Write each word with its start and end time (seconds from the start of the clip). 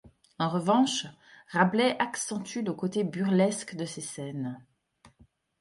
En 0.39 0.49
revanche, 0.49 1.05
Rabelais 1.49 1.95
accentue 2.01 2.63
le 2.63 2.73
côté 2.73 3.03
burlesque 3.03 3.75
de 3.75 3.85
ces 3.85 4.01
scènes. 4.01 4.57